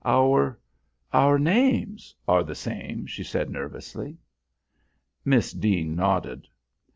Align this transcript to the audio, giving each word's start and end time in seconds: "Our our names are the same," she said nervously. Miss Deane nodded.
"Our 0.03 0.59
our 1.13 1.37
names 1.37 2.15
are 2.27 2.43
the 2.43 2.55
same," 2.55 3.05
she 3.05 3.23
said 3.23 3.51
nervously. 3.51 4.17
Miss 5.23 5.51
Deane 5.51 5.95
nodded. 5.95 6.47